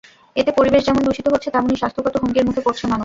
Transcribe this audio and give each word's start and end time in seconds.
এতে 0.35 0.51
পরিবেশ 0.51 0.81
যেমন 0.85 1.01
দুষিত 1.03 1.25
হচ্ছে, 1.33 1.49
তেমনি 1.49 1.75
স্বাস্থ্যগত 1.75 2.15
হুমকির 2.17 2.47
মুখে 2.47 2.61
পড়ছে 2.65 2.85
মানুষ। 2.87 2.99